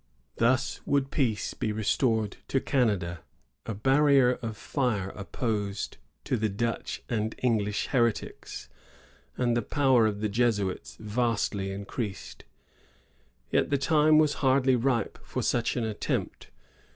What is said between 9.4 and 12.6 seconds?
the power of the Jesuits vastiy increased.